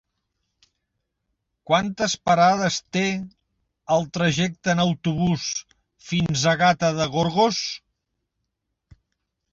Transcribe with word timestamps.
Quantes 1.71 2.15
parades 2.29 2.77
té 2.97 3.03
el 3.97 4.07
trajecte 4.19 4.75
en 4.75 4.81
autobús 4.87 5.47
fins 6.09 6.47
a 6.53 6.57
Gata 6.63 6.93
de 7.01 7.09
Gorgos? 7.19 7.61